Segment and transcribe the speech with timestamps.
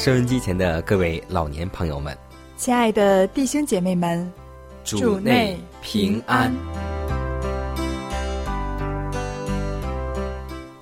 [0.00, 2.16] 收音机前的各位老年朋友们，
[2.56, 4.32] 亲爱的弟兄姐妹们，
[4.82, 6.50] 主内平安。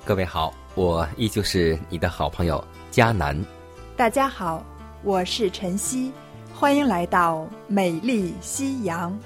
[0.05, 3.37] 各位好，我依旧是你的好朋友佳南。
[3.97, 4.65] 大家好，
[5.03, 6.13] 我是晨曦，
[6.55, 9.19] 欢迎来到美丽夕阳。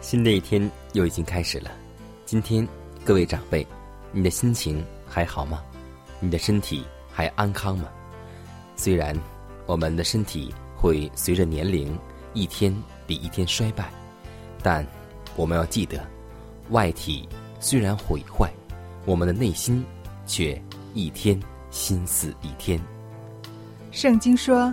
[0.00, 1.70] 新的一天又已经开始了，
[2.24, 2.66] 今天
[3.04, 3.66] 各位长辈，
[4.12, 5.62] 你的心情还好吗？
[6.20, 7.86] 你的身体还安康吗？
[8.78, 9.12] 虽然
[9.66, 11.98] 我们的身体会随着年龄
[12.32, 12.72] 一天
[13.08, 13.90] 比一天衰败，
[14.62, 14.86] 但
[15.34, 16.00] 我们要记得，
[16.70, 18.48] 外体虽然毁坏，
[19.04, 19.84] 我们的内心
[20.28, 20.62] 却
[20.94, 21.38] 一天
[21.72, 22.80] 心思一天。
[23.90, 24.72] 圣经说：“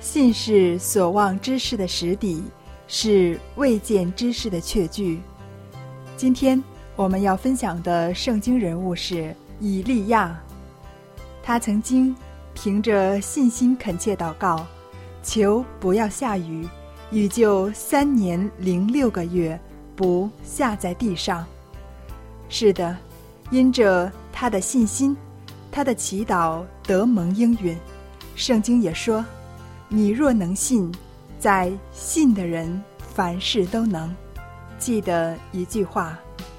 [0.00, 2.44] 信是所望之事的实底，
[2.88, 5.18] 是未见之事的确据。”
[6.14, 6.62] 今天
[6.94, 10.38] 我们要分享的圣经人物是以利亚，
[11.42, 12.14] 他曾经。
[12.56, 14.66] 凭着信心恳切祷告，
[15.22, 16.66] 求不要下雨，
[17.10, 19.60] 雨就三年零六个月
[19.94, 21.46] 不下在地上。
[22.48, 22.96] 是的，
[23.50, 25.14] 因着他的信心，
[25.70, 27.76] 他的祈祷得蒙应允。
[28.34, 29.22] 圣经也说
[29.88, 30.90] ：“你若能信，
[31.38, 32.82] 在信的人
[33.14, 34.12] 凡事都能。”
[34.78, 36.18] 记得一句话：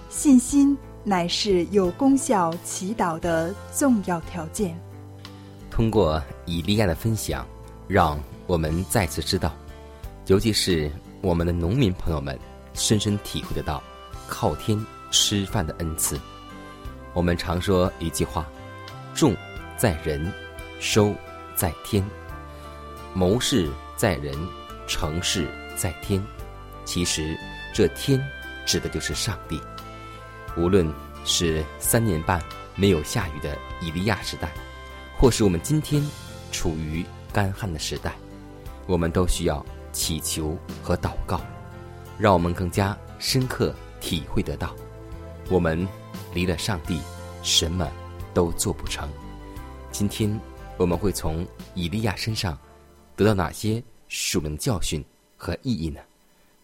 [0.09, 4.79] 信心乃是有功效祈祷的重要条件。
[5.77, 7.47] 通过以利亚的分享，
[7.87, 9.55] 让我们再次知道，
[10.25, 12.35] 尤其是我们的农民朋友们，
[12.73, 13.83] 深深体会得到
[14.27, 16.19] 靠天吃饭的恩赐。
[17.13, 18.49] 我们常说一句话
[19.13, 19.37] ：“种
[19.77, 20.33] 在人，
[20.79, 21.13] 收
[21.53, 22.03] 在天；
[23.13, 24.35] 谋事在人，
[24.87, 26.19] 成事在天。”
[26.85, 27.37] 其实，
[27.71, 28.19] 这天
[28.65, 29.61] 指的就是上帝。
[30.57, 30.91] 无论
[31.23, 32.41] 是三年半
[32.73, 34.51] 没有下雨的以利亚时代。
[35.19, 36.03] 或是我们今天
[36.51, 38.13] 处于干旱的时代，
[38.85, 41.41] 我们都需要祈求和祷告，
[42.19, 44.75] 让我们更加深刻体会得到，
[45.49, 45.87] 我们
[46.35, 46.99] 离了上帝，
[47.41, 47.89] 什么
[48.31, 49.09] 都做不成。
[49.91, 50.39] 今天
[50.77, 52.55] 我们会从以利亚身上
[53.15, 55.03] 得到哪些属灵教训
[55.35, 55.99] 和意义呢？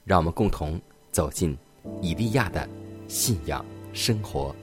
[0.05, 0.79] 让我们共同
[1.11, 1.57] 走进
[2.01, 2.69] 以利亚的
[3.07, 4.55] 信仰生活。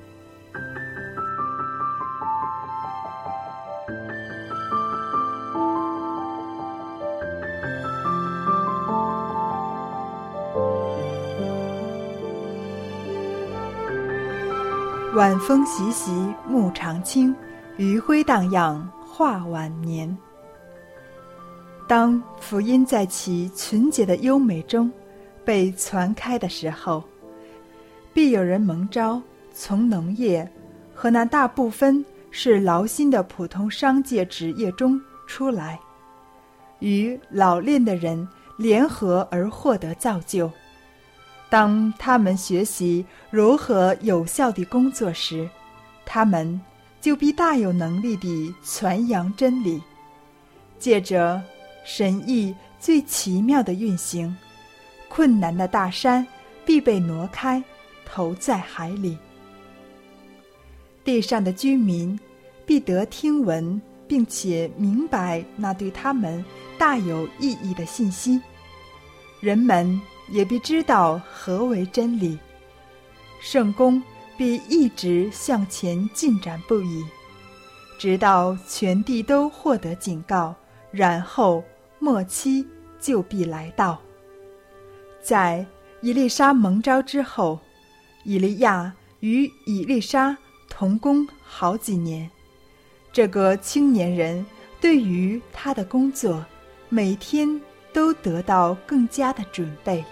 [15.20, 16.10] 晚风习习，
[16.48, 17.30] 木长青；
[17.76, 20.16] 余晖荡漾，画晚年。
[21.86, 24.90] 当福音在其纯洁的优美中
[25.44, 27.04] 被传开的时候，
[28.14, 29.20] 必有人蒙召
[29.52, 30.50] 从农业
[30.94, 35.78] 和那大部分是劳心的普通商界职业中出来，
[36.78, 38.26] 与老练的人
[38.56, 40.50] 联合而获得造就。
[41.50, 45.50] 当他们学习如何有效地工作时，
[46.06, 46.60] 他们
[47.00, 49.82] 就必大有能力地传扬真理。
[50.78, 51.42] 借着
[51.84, 54.34] 神意最奇妙的运行，
[55.08, 56.24] 困难的大山
[56.64, 57.62] 必被挪开，
[58.06, 59.18] 投在海里。
[61.02, 62.18] 地上的居民
[62.64, 66.44] 必得听闻，并且明白那对他们
[66.78, 68.40] 大有意义的信息。
[69.40, 70.00] 人们。
[70.30, 72.38] 也必知道何为真理，
[73.40, 74.02] 圣公
[74.36, 77.04] 必一直向前进展不已，
[77.98, 80.54] 直到全地都获得警告，
[80.90, 81.64] 然后
[81.98, 82.66] 末期
[83.00, 84.00] 就必来到。
[85.20, 85.66] 在
[86.00, 87.58] 以丽莎蒙召之后，
[88.24, 90.36] 以利亚与以丽莎
[90.68, 92.30] 同工好几年。
[93.12, 94.46] 这个青年人
[94.80, 96.44] 对于他的工作，
[96.88, 97.60] 每天
[97.92, 100.04] 都得到更加的准备。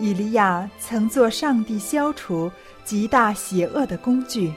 [0.00, 2.50] 以利亚曾做上帝消除
[2.84, 4.52] 极大邪恶的工具，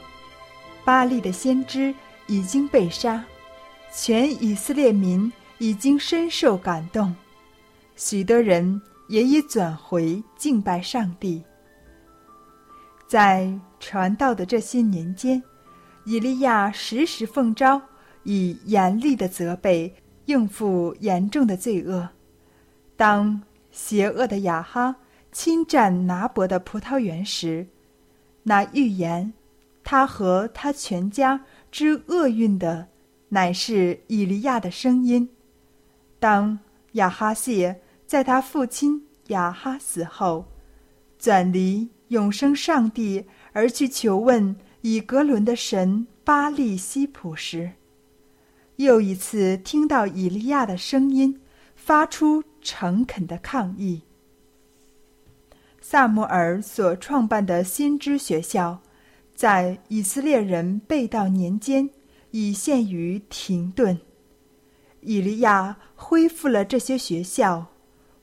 [0.85, 1.93] 巴利的先知
[2.27, 3.23] 已经被杀，
[3.91, 7.13] 全以色列民已经深受感动，
[7.95, 11.43] 许多人也已转回敬拜上帝。
[13.05, 15.43] 在传道的这些年间。
[16.05, 17.81] 以利亚时时奉召，
[18.23, 22.09] 以严厉的责备应付严重的罪恶。
[22.97, 23.41] 当
[23.71, 24.93] 邪恶的亚哈
[25.33, 27.67] 侵占拿伯的葡萄园时，
[28.43, 29.33] 那预言
[29.83, 32.87] 他和他全家之厄运的，
[33.27, 35.27] 乃是以利亚的声音。
[36.19, 36.57] 当
[36.93, 40.45] 亚哈谢在他父亲亚哈死后，
[41.19, 44.55] 转离永生上帝而去求问。
[44.85, 47.71] 以格伦的神巴利西普时，
[48.75, 51.39] 又一次听到以利亚的声音，
[51.73, 54.01] 发出诚恳的抗议。
[55.85, 58.79] 萨摩尔所创办的先知学校，
[59.35, 61.89] 在以色列人被盗年间
[62.31, 63.99] 已陷于停顿。
[65.01, 67.65] 以利亚恢复了这些学校，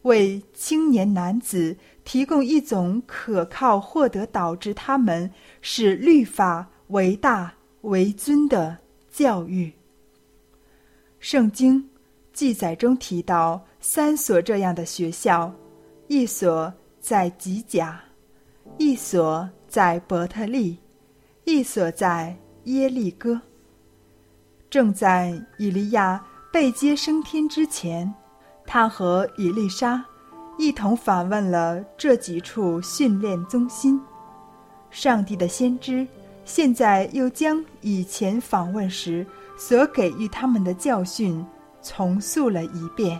[0.02, 1.76] 为青年男子。
[2.02, 5.30] 提供一种可靠获得导致他们
[5.60, 8.76] 使律法为大为尊的
[9.12, 9.70] 教育。
[11.20, 11.88] 圣经
[12.32, 15.54] 记载中提到三所这样的学校，
[16.08, 18.00] 一所在吉甲，
[18.78, 20.78] 一所在伯特利，
[21.44, 23.40] 一所在耶利哥。
[24.68, 28.12] 正在以利亚被接升天之前，
[28.66, 30.04] 他和以丽莎。
[30.58, 33.98] 一同访问了这几处训练中心。
[34.90, 36.06] 上帝的先知
[36.44, 39.26] 现在又将以前访问时
[39.56, 41.42] 所给予他们的教训
[41.80, 43.18] 重塑了一遍。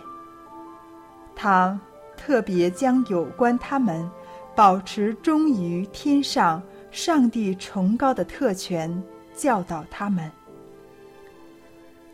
[1.35, 1.79] 他
[2.21, 4.07] 特别将有关他们
[4.53, 9.01] 保持忠于天上上帝崇高的特权
[9.33, 10.31] 教导他们。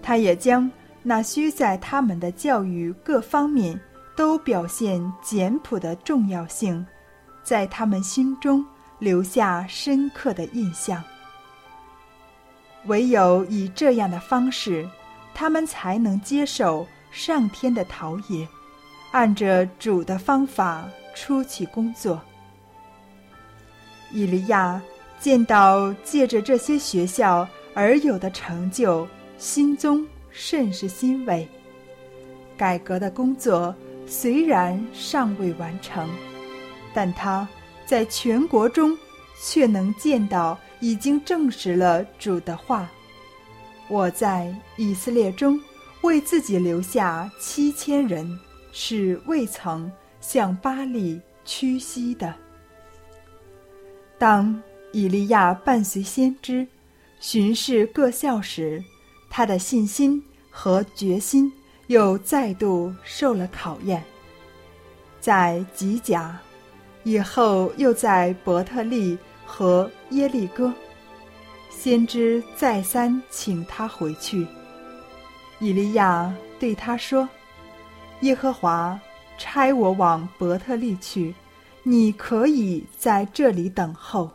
[0.02, 0.72] 他也将
[1.04, 3.78] 那需在他们的教育各方面。
[4.18, 6.84] 都表现简朴的重要性，
[7.44, 8.66] 在他们心中
[8.98, 11.04] 留下深刻的印象。
[12.88, 14.90] 唯有以这样的方式，
[15.36, 18.48] 他们才能接受上天的陶冶，
[19.12, 22.22] 按着主的方法出去工作。
[24.12, 24.82] 以利亚
[25.20, 29.08] 见到借着这些学校而有的成就，
[29.38, 31.48] 心中甚是欣慰。
[32.58, 33.76] 改革的工作。
[34.10, 36.10] 虽然尚未完成，
[36.94, 37.46] 但他
[37.86, 38.98] 在全国中
[39.44, 42.90] 却能见到已经证实了主的话。
[43.90, 45.60] 我在以色列中
[46.04, 48.40] 为自己留下七千人，
[48.72, 52.34] 是未曾向巴利屈膝的。
[54.18, 54.62] 当
[54.92, 56.68] 以利亚伴随先知
[57.20, 58.84] 巡视各校时，
[59.30, 61.52] 他的信心和决心。
[61.88, 64.04] 又再度受了考验。
[65.22, 66.38] 在吉甲，
[67.04, 70.74] 以后又在伯特利和耶利哥，
[71.70, 74.46] 先知再三请他回去。
[75.60, 77.28] 以利亚对他说
[78.22, 79.00] ：“耶和华
[79.38, 81.34] 差我往伯特利去，
[81.84, 84.30] 你可以在这里等候。”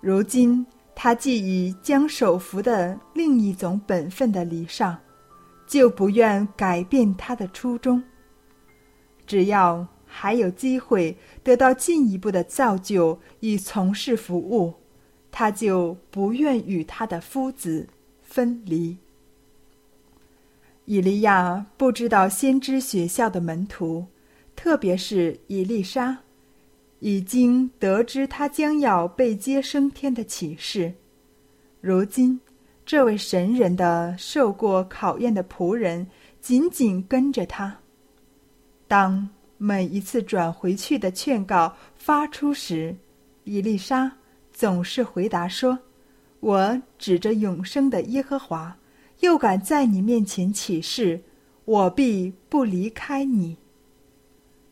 [0.00, 4.98] 如今他既已将手扶的另一种本分的礼上。
[5.66, 8.02] 就不愿改变他的初衷。
[9.24, 14.74] 只要还有机会得到进一步的造就以从事服务，
[15.30, 17.88] 他就不愿与他的夫子
[18.20, 18.98] 分离。
[20.90, 24.04] 以利亚不知道先知学校的门徒，
[24.56, 26.18] 特别是以丽莎，
[26.98, 30.92] 已经得知他将要被接升天的启示。
[31.80, 32.40] 如今。
[32.84, 36.04] 这位神人的受过考验的仆人
[36.40, 37.78] 紧紧跟着他。
[38.88, 39.28] 当
[39.58, 42.96] 每一次转回去的劝告发出时，
[43.44, 44.10] 伊丽莎
[44.52, 45.78] 总是回答说
[46.40, 48.76] ：“我指着永生的耶和华，
[49.20, 51.22] 又敢在你面前起誓，
[51.64, 53.56] 我必不离开你。”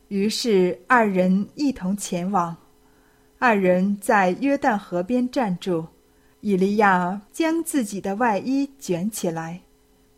[0.08, 2.56] 于是二人一同前往。
[3.38, 5.86] 二人在约旦河边站住。
[6.40, 9.60] 以利亚将自己的外衣卷起来，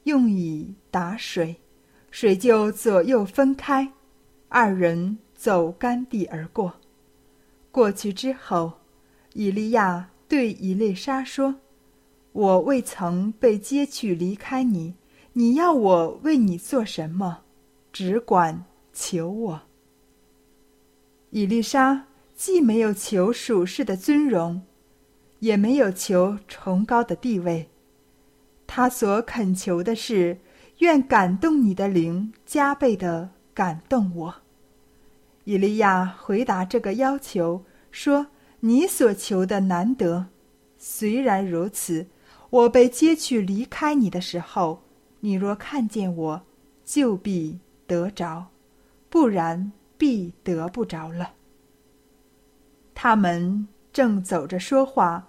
[0.05, 1.57] 用以打水，
[2.11, 3.91] 水就左右分开，
[4.51, 6.75] 二人走干地而过。
[7.71, 8.71] 过去之后，
[9.33, 11.55] 以利亚对以利沙说
[12.33, 14.95] ：“我未曾被接去离开你，
[15.33, 17.41] 你要我为你做什么？
[17.93, 19.63] 只管求我。”
[21.31, 24.63] 以丽莎既没有求属世的尊荣，
[25.41, 27.69] 也没有求崇高的地位，
[28.67, 30.39] 他所恳求的是：
[30.79, 34.35] 愿感动你的灵加倍的感动我。
[35.45, 38.29] 以利亚回答这个要求说
[38.61, 40.27] ：“你所求的难得，
[40.79, 42.07] 虽然如此，
[42.51, 44.83] 我被接去离开你的时候，
[45.21, 46.43] 你若看见我，
[46.85, 48.47] 就必得着；
[49.09, 51.35] 不然。”必得不着了。
[52.95, 55.29] 他们正走着说话，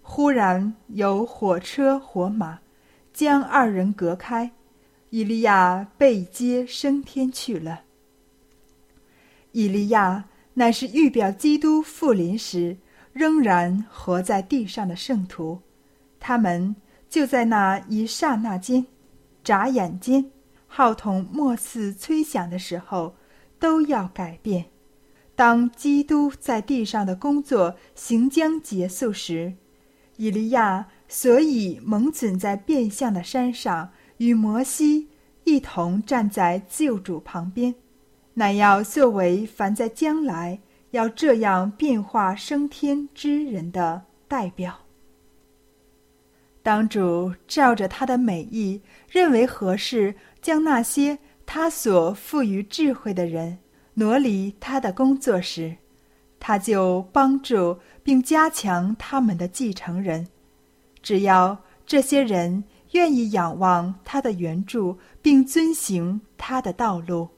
[0.00, 2.58] 忽然有火车火马
[3.12, 4.50] 将二人隔开，
[5.10, 7.82] 以利亚被接升天去了。
[9.52, 12.78] 以利亚乃是预表基督复临时
[13.12, 15.60] 仍然活在地上的圣徒，
[16.18, 16.74] 他们
[17.08, 18.86] 就在那一刹那间、
[19.42, 20.30] 眨眼间，
[20.66, 23.14] 号筒末次吹响的时候。
[23.58, 24.66] 都要改变。
[25.34, 29.54] 当基督在地上的工作行将结束时，
[30.16, 35.08] 以利亚所以蒙存在变相的山上，与摩西
[35.44, 37.74] 一同站在救主旁边，
[38.34, 44.85] 乃要作为凡在将来要这样变化升天之人的代表。
[46.66, 51.16] 当主照着他的美意，认为合适，将那些。
[51.46, 53.58] 他所赋予智慧的人
[53.94, 55.76] 挪离他的工作时，
[56.40, 60.26] 他就帮助并加强他们的继承人。
[61.00, 61.56] 只要
[61.86, 67.28] 这些人愿意仰望他的援助并遵行他的道路，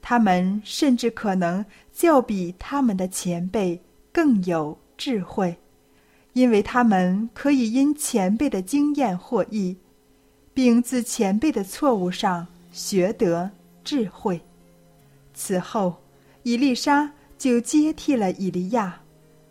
[0.00, 3.82] 他们甚至可能较比他们的前辈
[4.12, 5.58] 更有智慧，
[6.38, 9.76] 因为他们可以因前辈的经验获益，
[10.54, 12.46] 并自前辈的错误上。
[12.70, 13.50] 学得
[13.82, 14.40] 智慧。
[15.34, 15.96] 此后，
[16.44, 19.00] 以丽莎就接替了以利亚。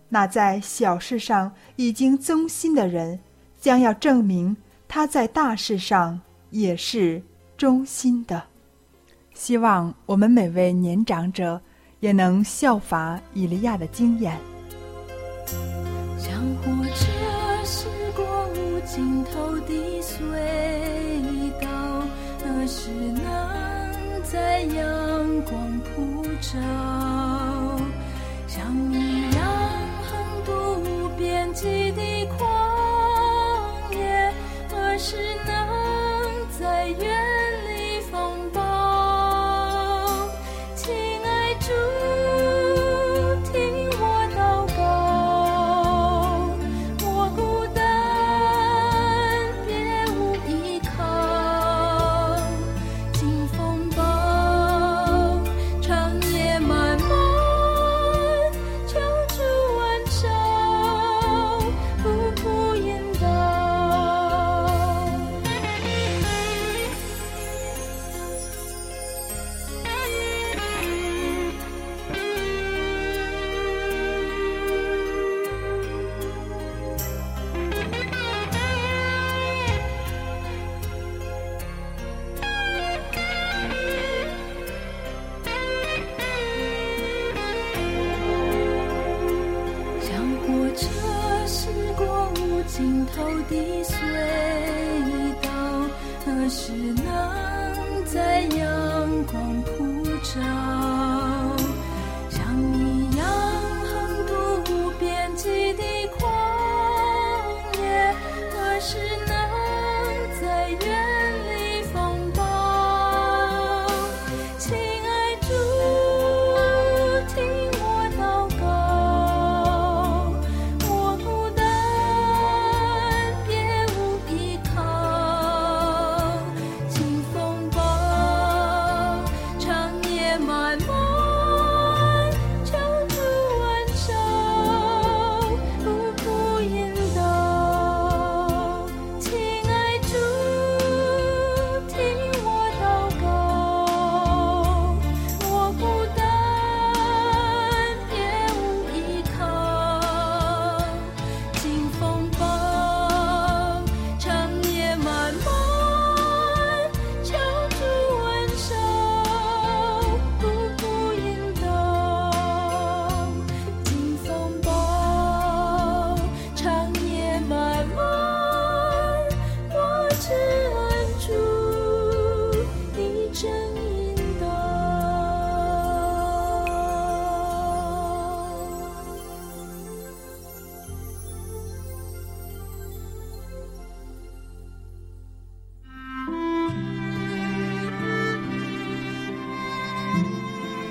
[0.07, 3.19] 那在小事上已经忠心的人，
[3.59, 4.55] 将要证明
[4.87, 7.21] 他在大事上也是
[7.57, 8.41] 忠心的。
[9.33, 11.59] 希望我们每位年长者
[11.99, 14.39] 也能效法以利亚的经验。
[22.67, 26.59] 是能在阳光普照，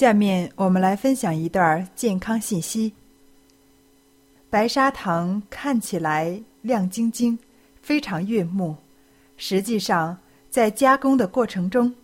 [0.00, 2.94] 下面我们来分享一段健康信息。
[4.48, 7.38] 白砂糖看起来亮晶晶，
[7.82, 8.74] 非常悦目，
[9.36, 10.16] 实际上
[10.48, 11.94] 在加工的过程中，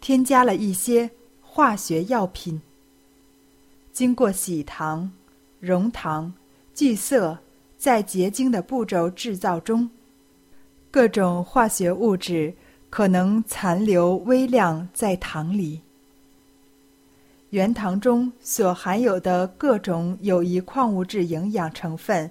[0.00, 1.08] 添加了一些
[1.40, 2.60] 化学药品。
[3.92, 5.08] 经过洗糖、
[5.60, 6.34] 熔糖、
[6.74, 7.38] 聚色，
[7.78, 9.88] 在结晶的步骤制造中，
[10.90, 12.52] 各种化学物质
[12.90, 15.80] 可能残留微量在糖里。
[17.50, 22.30] 原糖中所含有的各种有益矿物质营养成分，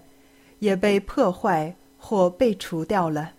[0.59, 3.31] 也被破坏或被除掉了。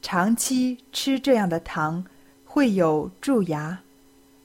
[0.00, 2.04] 长期吃这样的糖，
[2.44, 3.80] 会有蛀牙、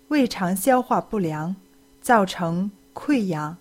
[0.08, 1.56] 胃肠消化不良，
[2.02, 3.56] 造成溃疡、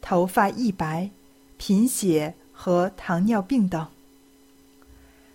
[0.00, 1.08] 头发易白、
[1.56, 3.86] 贫血和糖尿病等。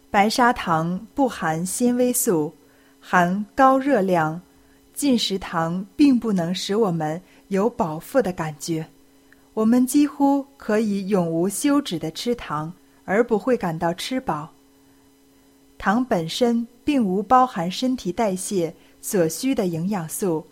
[0.09, 2.53] 白砂糖不含纤维素，
[2.99, 4.41] 含高热量。
[5.01, 8.85] 进食糖并不能使我们有饱腹的感觉，
[9.55, 12.71] 我们几乎可以永无休止的吃糖，
[13.03, 14.51] 而不会感到吃饱。
[15.79, 20.45] 糖本身并无包含身体代谢所需的营养素，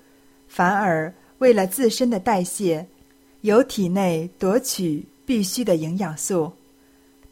[0.47, 2.87] 反而为了自身的代谢，
[3.41, 6.51] 由体内夺取必需的营养素。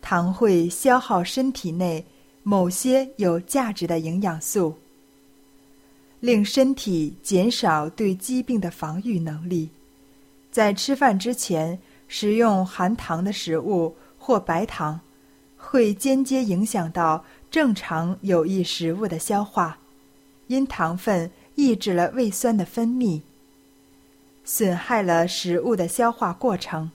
[0.03, 2.05] 糖会消耗身体内
[2.43, 4.75] 某些有价值的营养素。
[6.19, 9.69] 令身体减少对疾病的防御能力，
[10.51, 14.99] 在吃饭之前食用含糖的食物或白糖，
[15.57, 19.77] 会间接影响到正常有益食物的消化，
[20.47, 23.21] 因糖分抑制了胃酸的分泌，
[24.43, 26.89] 损害了食物的消化过程。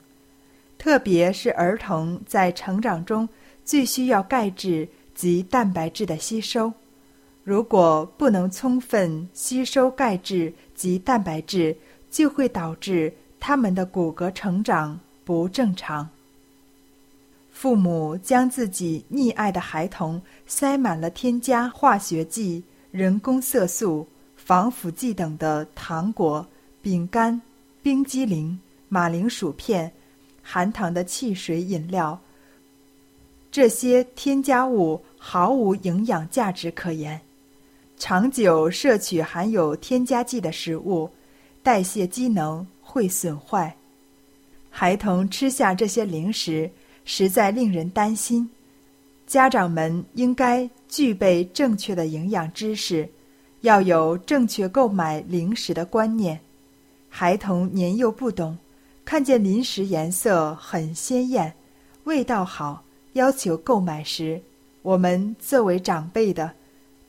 [0.78, 3.28] 特别是儿童在成长中
[3.64, 6.72] 最需要钙质及蛋白质的吸收。
[7.44, 11.76] 如果不能充分吸收钙质及蛋白质，
[12.10, 16.08] 就会导致他们的骨骼成长不正常。
[17.50, 26.46] 父母将自己溺爱的孩童塞满了添加化学剂、人工色素、防腐剂等的糖果、
[26.80, 27.40] 饼干、
[27.82, 29.92] 冰激凌、马铃薯片、
[30.42, 32.20] 含糖的汽水饮料，
[33.50, 37.20] 这些添加物毫无营养价值可言。
[38.04, 41.08] 长久摄取含有添加剂的食物，
[41.62, 43.76] 代谢机能会损坏。
[44.68, 46.68] 孩童吃下这些零食，
[47.04, 48.50] 实在令人担心。
[49.24, 53.08] 家长们应该具备正确的营养知识，
[53.60, 56.40] 要有正确购买零食的观念。
[57.08, 58.58] 孩童年幼不懂，
[59.04, 61.54] 看见零食颜色很鲜艳，
[62.02, 64.42] 味道好，要求购买时，
[64.82, 66.50] 我们作为长辈的。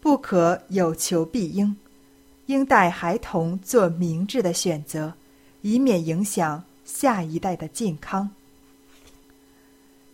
[0.04, 1.74] 不可有求必应，
[2.48, 5.14] 应带孩童做明智的选择，
[5.62, 8.30] 以免影响下一代的健康。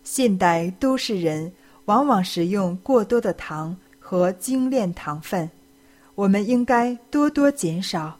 [0.04, 1.52] 现代都市人
[1.86, 5.50] 往往食用过多的糖和精炼糖分，
[6.14, 8.16] 我们应该多多减少，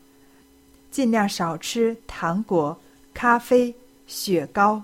[0.91, 2.77] 尽量少吃糖果、
[3.15, 3.73] 咖啡、
[4.09, 4.83] 雪糕、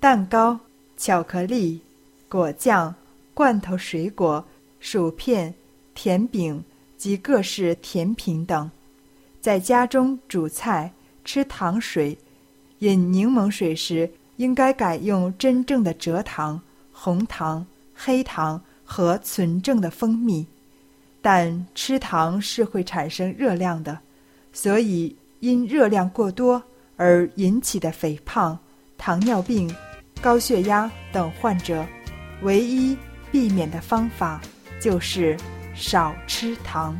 [0.00, 0.58] 蛋糕、
[0.96, 1.80] 巧克力、
[2.28, 2.92] 果酱、
[3.34, 4.44] 罐头水果、
[4.80, 5.54] 薯片。
[5.94, 6.62] 甜饼
[6.96, 8.70] 及各式甜品等，
[9.40, 10.92] 在家中煮菜、
[11.24, 12.16] 吃糖水、
[12.80, 16.60] 饮柠檬水时，应该改用真正的蔗糖、
[16.92, 20.46] 红糖、黑糖和纯正的蜂蜜。
[21.22, 23.98] 但吃糖是会产生热量的，
[24.52, 26.62] 所以因热量过多
[26.96, 28.58] 而引起的肥胖、
[28.98, 29.74] 糖尿病、
[30.20, 31.86] 高血压等患者，
[32.42, 32.94] 唯一
[33.32, 34.40] 避免的方法
[34.78, 35.34] 就是。
[35.74, 36.96] 少吃糖。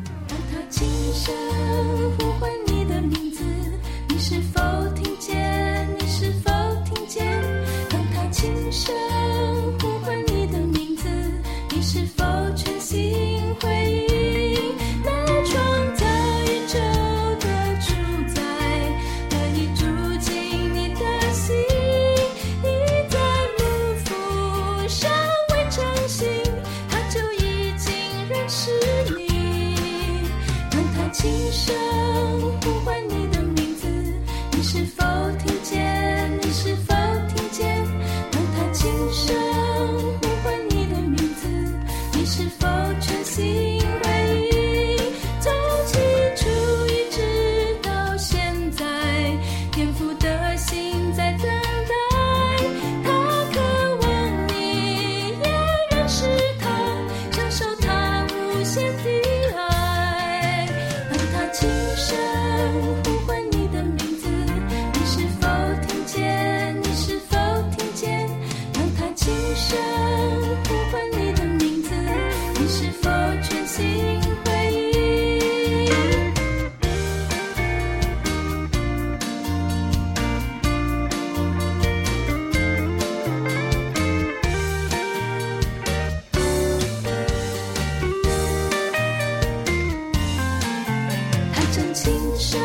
[91.95, 92.64] 轻声。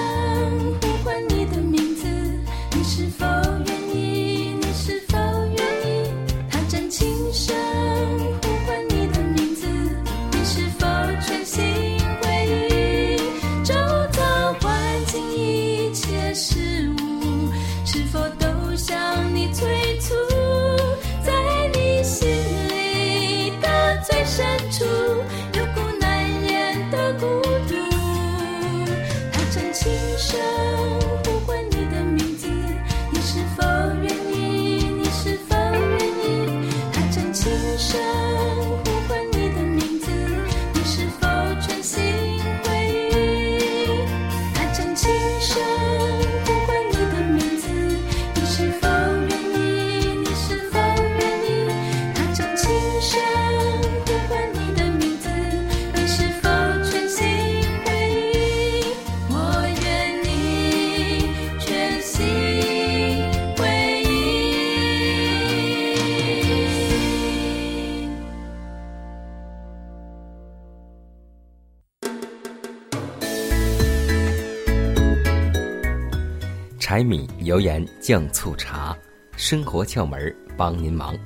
[77.00, 78.94] 柴米油盐酱醋茶，
[79.38, 81.18] 生活窍门帮您忙。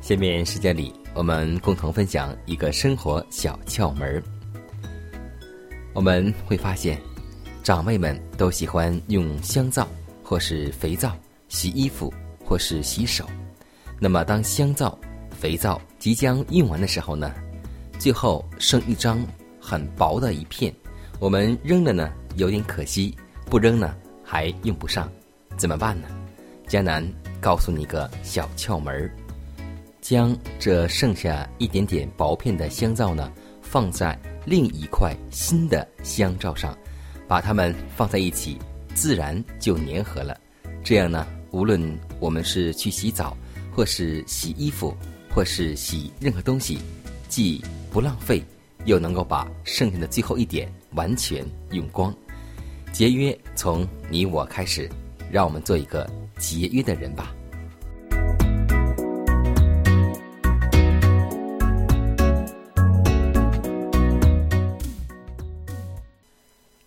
[0.00, 4.20] 下面时间里，我们共同分享一个生活小窍门。
[5.92, 7.00] 我们会发现，
[7.62, 9.86] 长辈们都喜欢用香皂
[10.24, 11.16] 或是肥皂
[11.48, 12.12] 洗衣服
[12.44, 13.24] 或是洗手。
[14.00, 14.98] 那么，当香皂、
[15.30, 17.32] 肥皂即将用完的时候呢，
[17.96, 19.24] 最后剩一张
[19.60, 20.74] 很薄的一片，
[21.20, 23.14] 我们扔了呢，有点可惜；
[23.46, 23.94] 不扔呢。
[24.32, 25.12] 还用不上，
[25.58, 26.08] 怎么办呢？
[26.66, 27.06] 江南
[27.38, 29.14] 告诉你个小窍门儿：
[30.00, 36.74] 将这剩下一点点薄片的香皂呢，放在另一块新的香皂上，
[37.28, 38.56] 把它们放在一起，
[38.94, 40.40] 自然就粘合了。
[40.82, 41.78] 这样呢，无论
[42.18, 43.36] 我们是去洗澡，
[43.70, 44.96] 或是洗衣服，
[45.28, 46.78] 或是洗任何东西，
[47.28, 48.42] 既不浪费，
[48.86, 52.10] 又能够把剩下的最后一点完全用光。
[52.92, 54.86] 节约从你我开始，
[55.30, 57.34] 让我们做一个节约的人吧。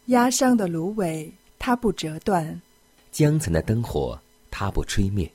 [0.06, 2.46] 压伤的芦苇，它不折断；
[3.12, 4.18] 江城的灯火，
[4.52, 5.30] 它不吹灭。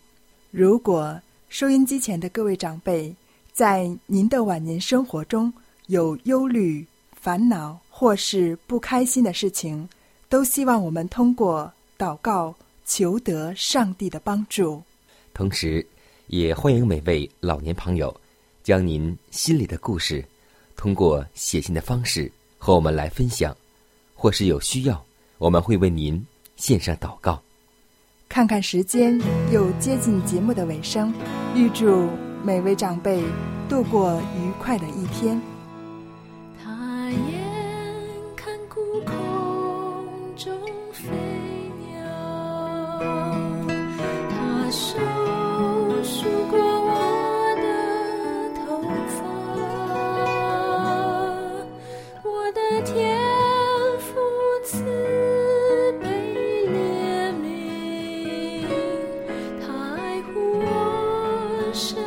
[0.52, 3.12] 如果收音机前的各位长辈，
[3.52, 5.52] 在您的晚年生活中
[5.88, 6.87] 有忧虑、
[7.20, 9.88] 烦恼或是不开心的事情，
[10.31, 12.55] 都希望我们通过祷告
[12.87, 14.81] 求得上帝的帮助，
[15.35, 15.85] 同时，
[16.29, 18.14] 也欢迎每位老年朋友
[18.62, 20.25] 将您心里的故事
[20.77, 23.55] 通过写信的方式和我们来分享，
[24.14, 25.05] 或是有需要，
[25.38, 27.43] 我们会为您献上祷告。
[28.29, 29.21] 看看时间，
[29.53, 31.12] 又接近节目的尾声，
[31.57, 32.09] 预祝
[32.45, 33.21] 每位长辈
[33.69, 35.43] 度过愉快的一天。
[61.72, 62.00] 是。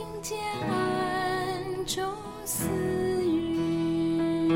[0.00, 2.02] 听见暗中
[2.46, 2.66] 私
[3.22, 4.48] 语，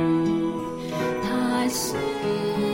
[1.23, 2.74] 他心。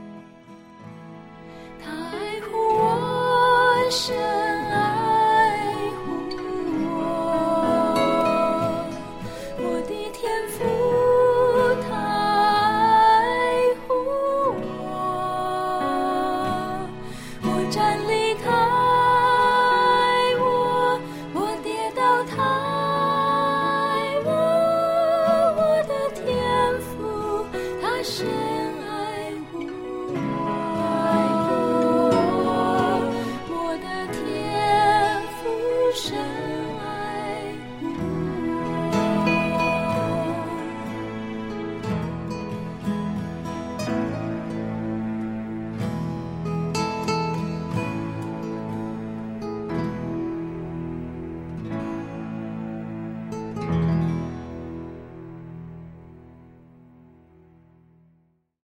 [1.83, 1.91] 太
[2.41, 4.50] 湖我深。